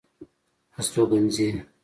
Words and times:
استوګنځي 0.79 1.49